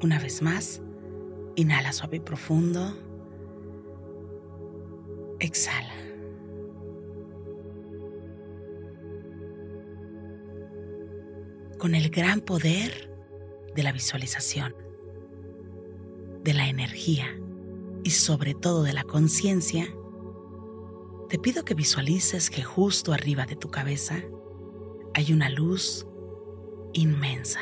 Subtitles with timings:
[0.00, 0.80] Una vez más,
[1.56, 2.96] inhala suave y profundo.
[5.40, 5.94] Exhala.
[11.78, 13.12] Con el gran poder
[13.74, 14.74] de la visualización,
[16.44, 17.26] de la energía
[18.04, 19.86] y sobre todo de la conciencia,
[21.28, 24.22] te pido que visualices que justo arriba de tu cabeza
[25.14, 26.06] hay una luz
[26.92, 27.60] inmensa.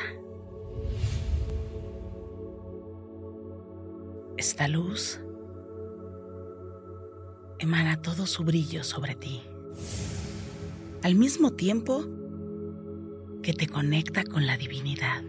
[4.37, 5.19] Esta luz
[7.57, 9.41] emana todo su brillo sobre ti,
[11.01, 12.05] al mismo tiempo
[13.41, 15.23] que te conecta con la divinidad.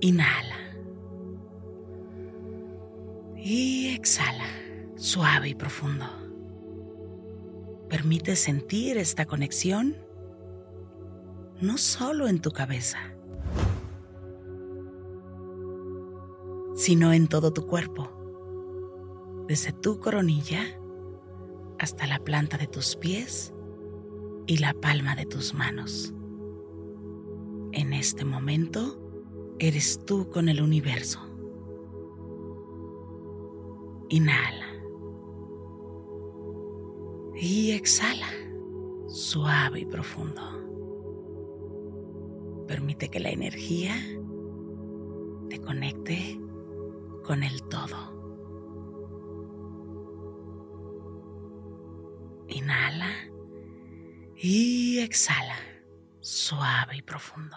[0.00, 0.56] Inhala.
[3.36, 4.48] Y exhala,
[4.96, 6.06] suave y profundo.
[7.90, 10.03] Permite sentir esta conexión
[11.60, 12.98] no solo en tu cabeza,
[16.74, 18.10] sino en todo tu cuerpo,
[19.46, 20.62] desde tu coronilla
[21.78, 23.52] hasta la planta de tus pies
[24.46, 26.12] y la palma de tus manos.
[27.72, 29.00] En este momento
[29.58, 31.20] eres tú con el universo.
[34.08, 34.66] Inhala.
[37.36, 38.28] Y exhala,
[39.08, 40.63] suave y profundo.
[42.74, 43.94] Permite que la energía
[45.48, 46.40] te conecte
[47.22, 47.96] con el todo.
[52.48, 53.12] Inhala
[54.34, 55.56] y exhala,
[56.18, 57.56] suave y profundo.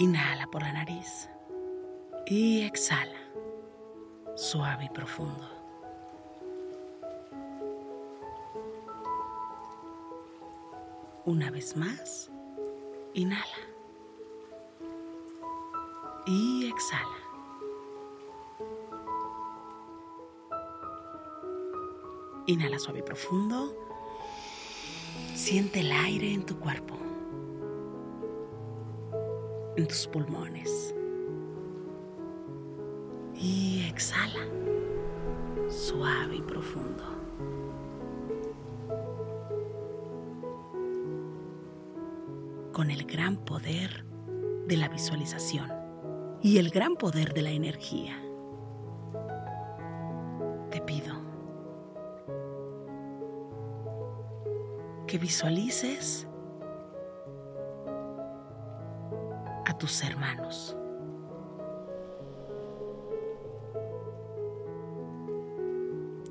[0.00, 1.28] Inhala por la nariz
[2.24, 3.18] y exhala,
[4.34, 5.46] suave y profundo.
[11.26, 12.30] Una vez más,
[13.12, 13.44] inhala
[16.24, 17.18] y exhala.
[22.46, 23.76] Inhala suave y profundo.
[25.34, 27.09] Siente el aire en tu cuerpo
[29.76, 30.94] en tus pulmones.
[33.34, 34.46] Y exhala,
[35.68, 37.04] suave y profundo.
[42.72, 44.04] Con el gran poder
[44.66, 45.70] de la visualización
[46.42, 48.16] y el gran poder de la energía,
[50.70, 51.14] te pido
[55.06, 56.26] que visualices
[59.80, 60.76] tus hermanos.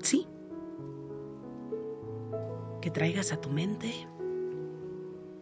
[0.01, 0.27] Sí,
[2.79, 4.07] que traigas a tu mente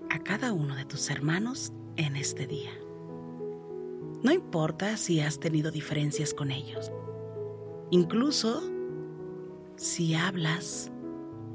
[0.09, 2.71] a cada uno de tus hermanos en este día.
[4.23, 6.91] No importa si has tenido diferencias con ellos,
[7.91, 8.63] incluso
[9.75, 10.91] si hablas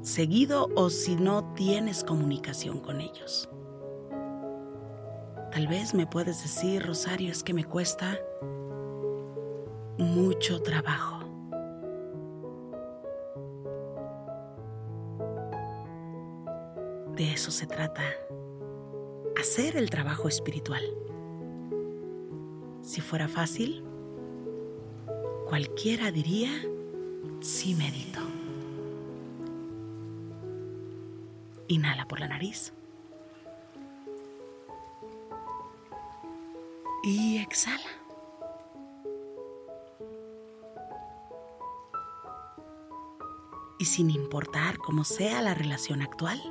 [0.01, 3.49] seguido o si no tienes comunicación con ellos.
[5.53, 8.17] Tal vez me puedes decir, Rosario, es que me cuesta
[9.99, 11.19] mucho trabajo.
[17.15, 18.01] De eso se trata,
[19.39, 20.81] hacer el trabajo espiritual.
[22.81, 23.83] Si fuera fácil,
[25.47, 26.49] cualquiera diría,
[27.41, 28.21] sí medito.
[31.67, 32.73] Inhala por la nariz.
[37.03, 37.83] Y exhala.
[43.77, 46.41] Y sin importar cómo sea la relación actual,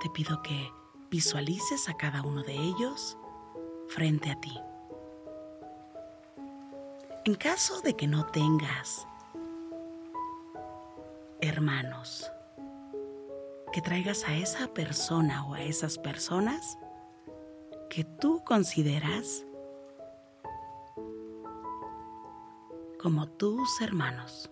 [0.00, 0.72] te pido que
[1.08, 3.16] visualices a cada uno de ellos
[3.86, 4.58] frente a ti.
[7.24, 9.06] En caso de que no tengas
[11.40, 12.28] hermanos,
[13.72, 16.76] que traigas a esa persona o a esas personas
[17.90, 19.44] que tú consideras
[23.02, 24.48] como tus hermanos.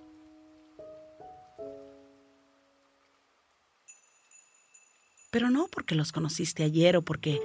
[5.31, 7.41] Pero no porque los conociste ayer o porque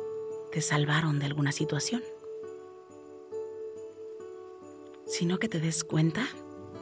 [0.51, 2.01] te salvaron de alguna situación,
[5.05, 6.25] sino que te des cuenta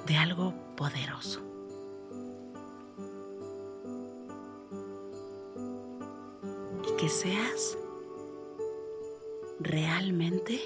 [0.07, 1.41] de algo poderoso.
[6.87, 7.77] Y que seas
[9.63, 10.59] realmente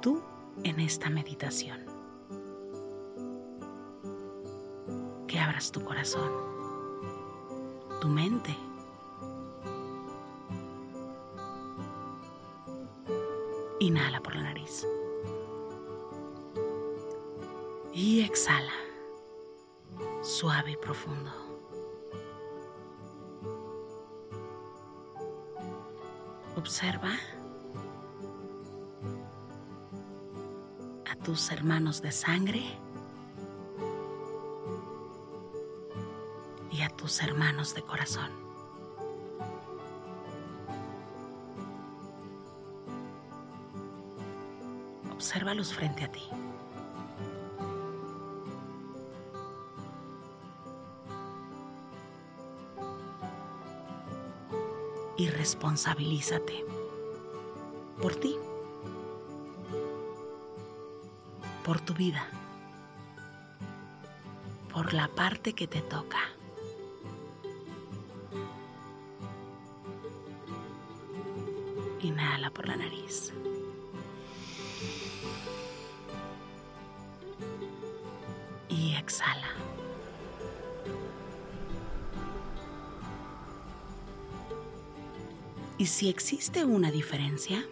[0.00, 0.22] tú
[0.64, 1.80] en esta meditación.
[5.26, 6.30] Que abras tu corazón,
[8.00, 8.54] tu mente.
[13.80, 14.86] Inhala por la nariz.
[17.92, 18.72] Y exhala,
[20.22, 21.51] suave y profundo.
[26.62, 27.10] Observa
[31.10, 32.62] a tus hermanos de sangre
[36.70, 38.30] y a tus hermanos de corazón.
[45.12, 46.22] Obsérvalos frente a ti.
[55.22, 56.64] Y responsabilízate
[58.00, 58.36] por ti,
[61.64, 62.26] por tu vida,
[64.72, 66.18] por la parte que te toca.
[72.00, 73.32] Inhala por la nariz.
[85.82, 87.66] Y si existe una diferencia,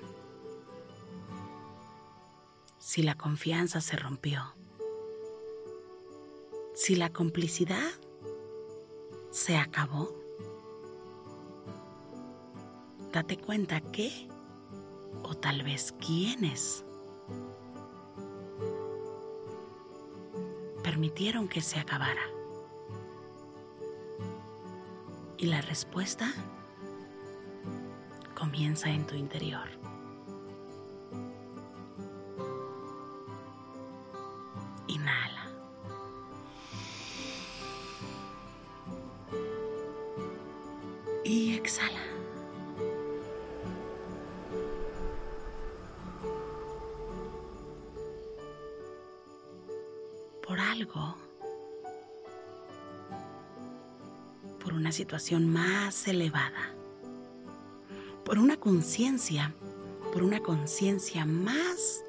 [2.77, 4.53] si la confianza se rompió,
[6.75, 7.89] si la complicidad
[9.31, 10.13] se acabó,
[13.13, 14.27] date cuenta que,
[15.23, 16.85] o tal vez quiénes,
[20.83, 22.27] permitieron que se acabara.
[25.39, 26.35] Y la respuesta
[28.41, 29.69] comienza en tu interior.
[34.89, 35.47] Inhala.
[41.23, 42.01] Y exhala.
[50.43, 51.15] Por algo,
[54.59, 56.80] por una situación más elevada
[58.31, 59.53] por una conciencia,
[60.13, 62.05] por una conciencia más,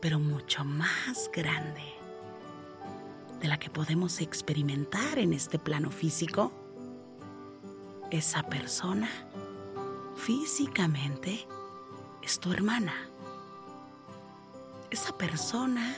[0.00, 1.82] pero mucho más grande
[3.40, 6.52] de la que podemos experimentar en este plano físico,
[8.12, 9.08] esa persona
[10.14, 11.44] físicamente
[12.22, 12.94] es tu hermana.
[14.92, 15.96] Esa persona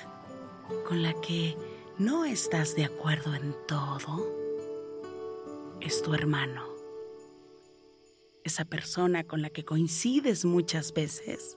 [0.88, 1.58] con la que
[1.98, 4.26] no estás de acuerdo en todo
[5.82, 6.73] es tu hermano
[8.44, 11.56] esa persona con la que coincides muchas veces,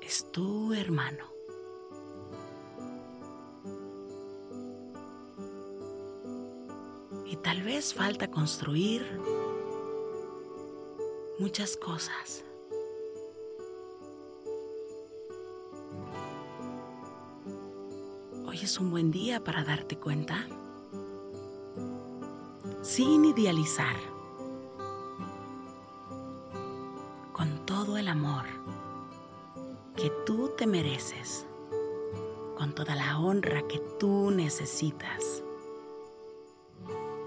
[0.00, 1.24] es tu hermano.
[7.26, 9.04] Y tal vez falta construir
[11.40, 12.44] muchas cosas.
[18.46, 20.46] Hoy es un buen día para darte cuenta
[22.82, 24.19] sin idealizar
[30.70, 31.46] mereces,
[32.56, 35.42] con toda la honra que tú necesitas,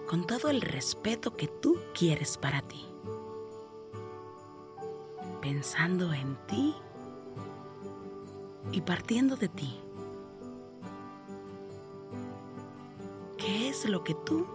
[0.08, 2.94] con todo el respeto que tú quieres para ti.
[5.44, 6.74] pensando en ti
[8.72, 9.78] y partiendo de ti.
[13.38, 14.48] ¿Qué es lo que tú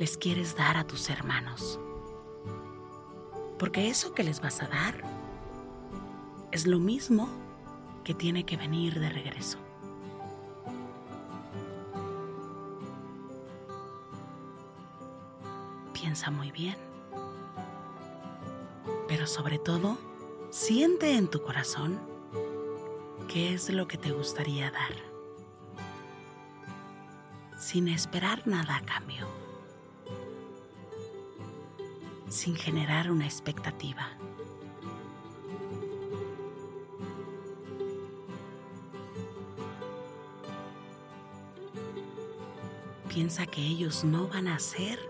[0.00, 1.78] les quieres dar a tus hermanos?
[3.58, 5.04] Porque eso que les vas a dar
[6.50, 7.28] es lo mismo
[8.06, 9.58] que tiene que venir de regreso.
[15.92, 16.76] Piensa muy bien.
[19.08, 19.98] Pero sobre todo,
[20.50, 21.98] siente en tu corazón
[23.26, 24.94] qué es lo que te gustaría dar,
[27.58, 29.26] sin esperar nada a cambio,
[32.28, 34.16] sin generar una expectativa.
[43.16, 45.00] Piensa que ellos no van a hacer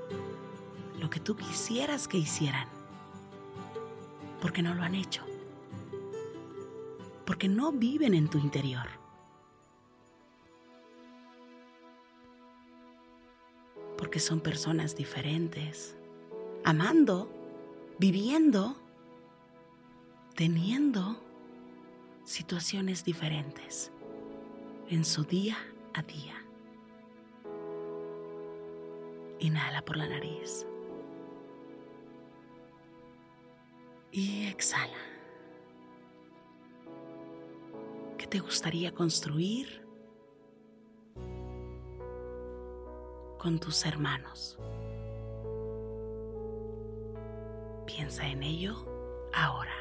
[1.01, 2.69] lo que tú quisieras que hicieran,
[4.41, 5.25] porque no lo han hecho,
[7.25, 8.87] porque no viven en tu interior.
[13.99, 15.97] Porque son personas diferentes,
[16.63, 17.29] amando,
[17.99, 18.77] viviendo,
[20.37, 21.21] teniendo
[22.23, 23.91] situaciones diferentes
[24.89, 25.57] en su día
[25.93, 26.46] a día.
[29.39, 30.67] Inhala por la nariz.
[34.11, 34.97] Y exhala.
[38.17, 39.87] ¿Qué te gustaría construir
[43.39, 44.59] con tus hermanos?
[47.87, 48.75] Piensa en ello
[49.35, 49.76] ahora.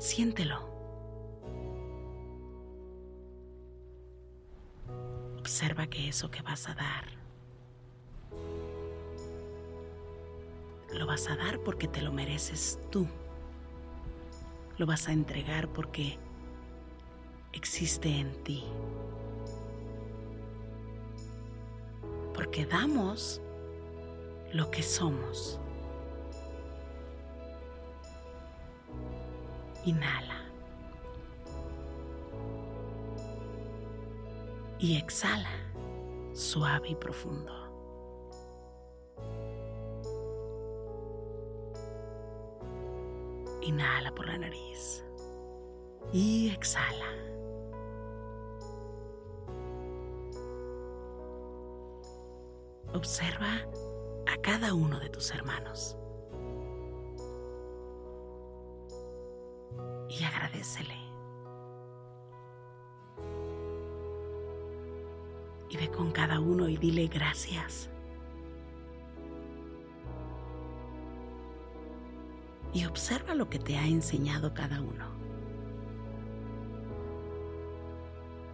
[0.00, 0.66] Siéntelo.
[5.38, 7.04] Observa que eso que vas a dar,
[10.94, 13.06] lo vas a dar porque te lo mereces tú.
[14.78, 16.18] Lo vas a entregar porque
[17.52, 18.64] existe en ti.
[22.32, 23.42] Porque damos
[24.54, 25.60] lo que somos.
[29.84, 30.44] Inhala.
[34.78, 35.50] Y exhala,
[36.32, 37.52] suave y profundo.
[43.62, 45.04] Inhala por la nariz.
[46.12, 47.06] Y exhala.
[52.94, 53.66] Observa
[54.26, 55.96] a cada uno de tus hermanos.
[65.68, 67.88] Y ve con cada uno y dile gracias.
[72.72, 75.10] Y observa lo que te ha enseñado cada uno.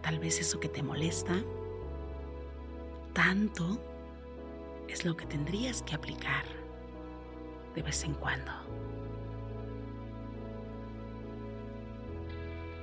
[0.01, 1.33] Tal vez eso que te molesta
[3.13, 3.79] tanto
[4.87, 6.45] es lo que tendrías que aplicar
[7.75, 8.51] de vez en cuando.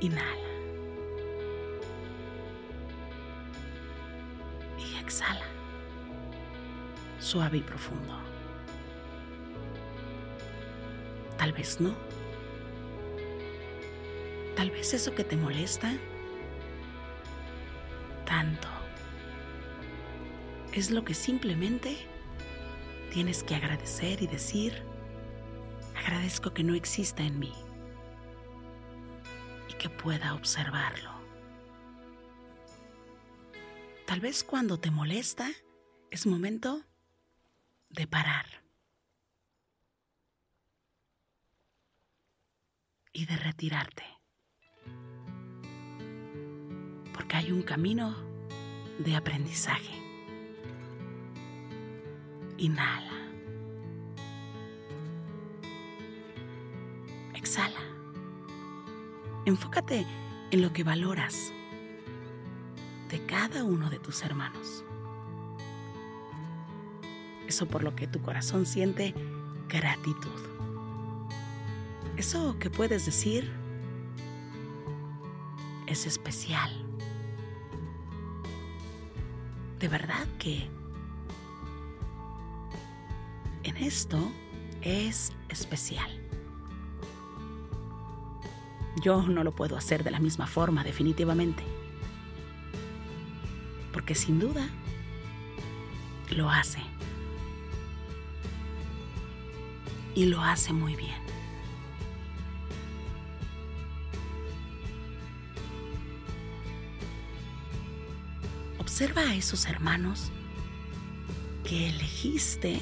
[0.04, 0.48] Inhala.
[4.78, 5.46] Y exhala.
[7.18, 8.18] Suave y profundo.
[11.38, 11.94] Tal vez no.
[14.56, 15.90] Tal vez eso que te molesta
[18.26, 18.68] tanto
[20.72, 21.96] es lo que simplemente
[23.10, 24.82] tienes que agradecer y decir,
[25.96, 27.63] agradezco que no exista en mí
[30.04, 31.10] pueda observarlo.
[34.06, 35.50] Tal vez cuando te molesta
[36.10, 36.82] es momento
[37.88, 38.44] de parar
[43.14, 44.04] y de retirarte.
[47.14, 48.14] Porque hay un camino
[48.98, 49.94] de aprendizaje.
[52.58, 53.13] Inhala.
[59.46, 60.06] Enfócate
[60.50, 61.52] en lo que valoras
[63.10, 64.84] de cada uno de tus hermanos.
[67.46, 69.14] Eso por lo que tu corazón siente
[69.68, 70.40] gratitud.
[72.16, 73.52] Eso que puedes decir
[75.86, 76.70] es especial.
[79.78, 80.70] De verdad que
[83.64, 84.18] en esto
[84.80, 86.23] es especial.
[89.04, 91.62] Yo no lo puedo hacer de la misma forma, definitivamente.
[93.94, 94.68] porque sin duda
[96.30, 96.80] lo hace.
[100.16, 101.14] Y lo hace muy bien.
[108.78, 110.32] Observa a esos hermanos
[111.62, 112.80] que elegiste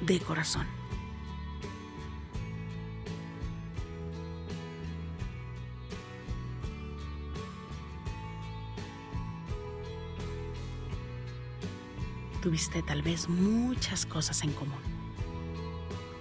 [0.00, 0.77] de corazón.
[12.48, 14.80] Tuviste tal vez muchas cosas en común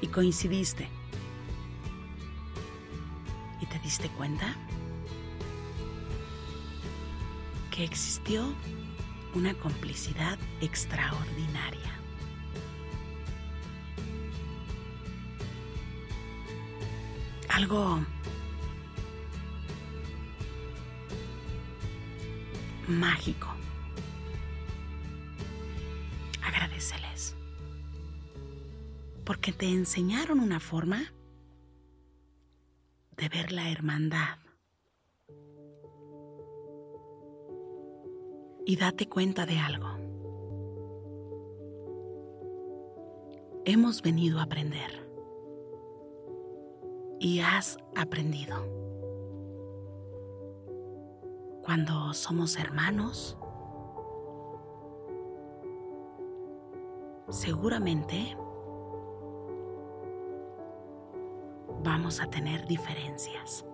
[0.01, 0.89] y coincidiste.
[3.61, 4.53] ¿Y te diste cuenta?
[7.71, 8.53] Que existió
[9.35, 11.93] una complicidad extraordinaria.
[17.47, 18.01] Algo
[22.89, 23.46] mágico.
[29.27, 31.01] Porque te enseñaron una forma
[33.17, 34.37] de ver la hermandad
[38.65, 39.89] y date cuenta de algo.
[43.65, 45.05] Hemos venido a aprender
[47.19, 48.55] y has aprendido.
[51.63, 53.37] Cuando somos hermanos,
[57.29, 58.37] seguramente
[61.87, 63.65] vamos a tener diferencias.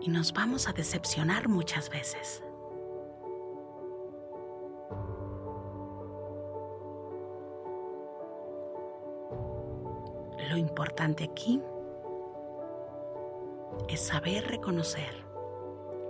[0.00, 2.42] y nos vamos a decepcionar muchas veces.
[10.48, 11.60] Lo importante aquí
[13.88, 15.24] es saber reconocer,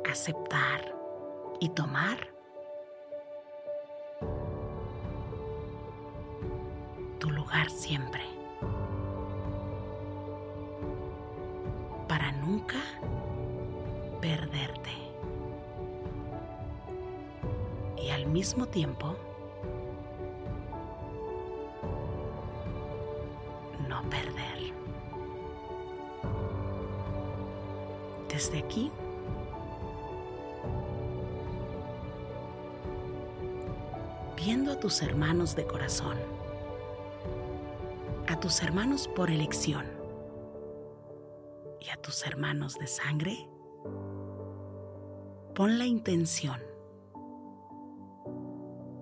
[0.09, 0.95] aceptar
[1.61, 2.38] y tomar
[12.07, 12.77] Para nunca
[14.21, 14.91] perderte.
[17.97, 19.17] Y al mismo tiempo,
[23.89, 24.73] no perder.
[28.29, 28.93] Desde aquí,
[34.37, 36.38] viendo a tus hermanos de corazón,
[38.41, 39.85] tus hermanos por elección
[41.81, 43.49] y a tus hermanos de sangre,
[45.55, 46.61] pon la intención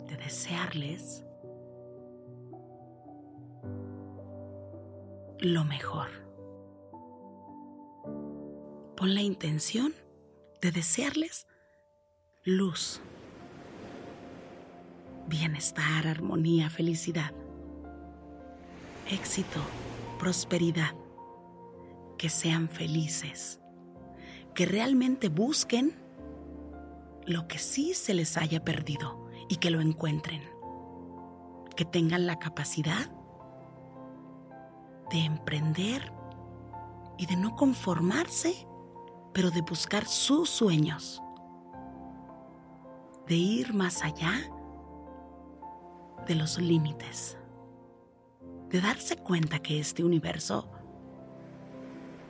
[0.08, 1.22] de desearles
[5.38, 6.08] lo mejor.
[8.96, 9.92] Pon la intención
[10.62, 11.46] de desearles
[12.42, 13.02] luz,
[15.28, 17.34] bienestar, armonía, felicidad,
[19.08, 19.60] éxito,
[20.18, 20.94] prosperidad,
[22.18, 23.60] que sean felices,
[24.54, 25.94] que realmente busquen
[27.26, 30.42] lo que sí se les haya perdido y que lo encuentren.
[31.76, 33.10] Que tengan la capacidad
[35.10, 36.12] de emprender
[37.18, 38.66] y de no conformarse,
[39.32, 41.22] pero de buscar sus sueños,
[43.26, 44.32] de ir más allá
[46.26, 47.38] de los límites,
[48.70, 50.68] de darse cuenta que este universo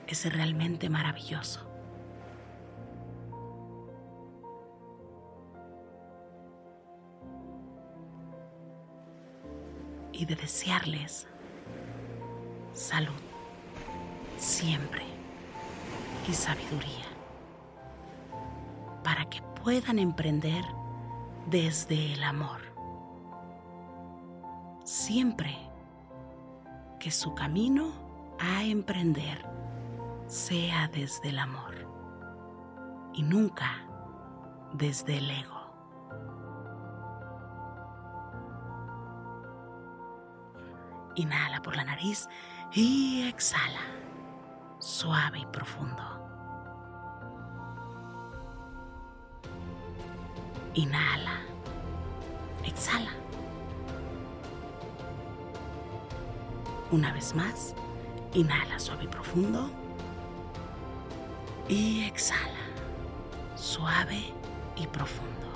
[0.07, 1.66] es realmente maravilloso.
[10.18, 11.29] y de desearles
[12.72, 13.12] salud
[14.38, 15.03] siempre
[16.27, 17.05] y sabiduría
[19.05, 20.64] para que puedan emprender
[21.51, 22.61] desde el amor.
[24.85, 25.57] Siempre
[27.07, 27.92] que su camino
[28.40, 29.47] a emprender
[30.27, 31.77] sea desde el amor
[33.14, 33.87] y nunca
[34.73, 35.71] desde el ego.
[41.14, 42.29] Inhala por la nariz
[42.73, 43.83] y exhala,
[44.81, 46.03] suave y profundo.
[50.75, 51.38] Inhala,
[52.64, 53.12] exhala.
[56.92, 57.75] Una vez más,
[58.33, 59.70] inhala suave y profundo.
[61.68, 62.64] Y exhala,
[63.57, 64.33] suave
[64.77, 65.56] y profundo.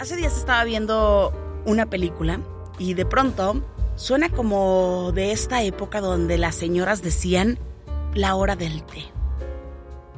[0.00, 1.30] Hace días estaba viendo
[1.66, 2.40] una película
[2.78, 3.62] y de pronto
[3.96, 7.58] suena como de esta época donde las señoras decían
[8.14, 9.04] la hora del té.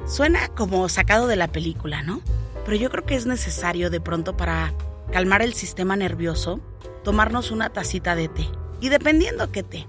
[0.05, 2.21] Suena como sacado de la película, ¿no?
[2.63, 4.73] Pero yo creo que es necesario de pronto para
[5.11, 6.61] calmar el sistema nervioso
[7.03, 8.47] tomarnos una tacita de té.
[8.79, 9.85] Y dependiendo qué té.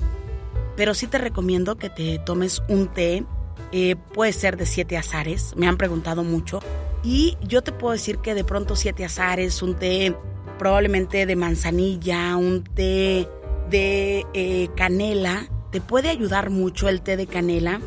[0.75, 3.25] Pero sí te recomiendo que te tomes un té,
[3.71, 6.59] eh, puede ser de siete azares, me han preguntado mucho,
[7.05, 10.17] y yo te puedo decir que de pronto siete azares, un té
[10.59, 13.29] probablemente de manzanilla, un té
[13.69, 17.81] de eh, canela, te puede ayudar mucho el té de canela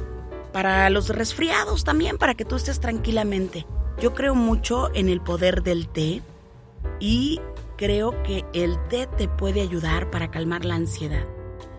[0.54, 3.66] para los resfriados también, para que tú estés tranquilamente.
[4.00, 6.22] Yo creo mucho en el poder del té
[7.00, 7.42] y
[7.76, 11.26] creo que el té te puede ayudar para calmar la ansiedad.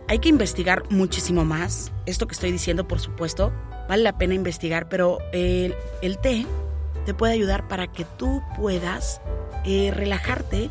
[0.09, 1.93] Hay que investigar muchísimo más.
[2.07, 3.53] Esto que estoy diciendo, por supuesto,
[3.89, 6.47] vale la pena investigar, pero el, el té
[7.09, 9.23] te puede ayudar para que tú puedas
[9.65, 10.69] eh, relajarte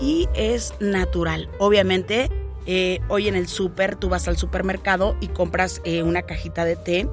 [0.00, 1.50] y es natural.
[1.58, 2.30] Obviamente,
[2.64, 6.76] eh, hoy en el súper, tú vas al supermercado y compras eh, una cajita de
[6.76, 7.10] té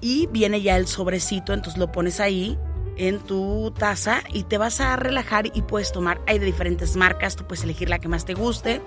[0.00, 2.56] y viene ya el sobrecito, entonces lo pones ahí
[2.96, 6.20] en tu taza y te vas a relajar y puedes tomar.
[6.28, 8.80] Hay de diferentes marcas, tú puedes elegir la que más te guste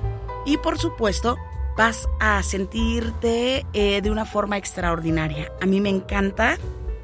[0.45, 1.35] y por supuesto
[1.75, 5.51] vas a sentirte de una forma extraordinaria.
[5.59, 6.57] A mí me encanta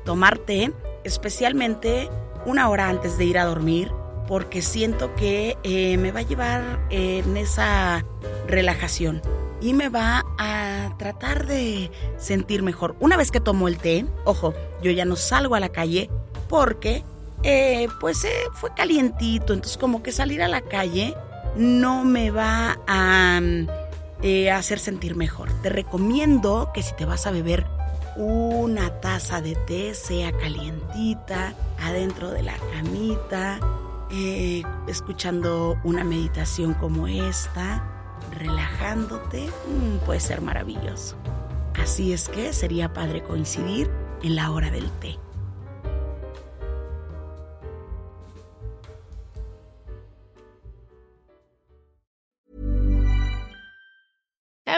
[0.05, 0.71] tomar té
[1.03, 2.09] especialmente
[2.45, 3.91] una hora antes de ir a dormir,
[4.27, 8.05] porque siento que eh, me va a llevar en esa
[8.47, 9.21] relajación
[9.61, 12.95] y me va a tratar de sentir mejor.
[12.99, 16.09] Una vez que tomo el té, ojo, yo ya no salgo a la calle
[16.49, 17.03] porque
[17.43, 21.15] eh, pues eh, fue calientito, entonces como que salir a la calle
[21.55, 23.41] no me va a
[24.53, 25.49] hacer sentir mejor.
[25.61, 27.65] Te recomiendo que si te vas a beber
[28.15, 33.59] una taza de té, sea calientita, adentro de la camita,
[34.11, 37.83] eh, escuchando una meditación como esta,
[38.39, 41.15] relajándote, mm, puede ser maravilloso.
[41.81, 43.89] Así es que sería padre coincidir
[44.21, 45.17] en la hora del té.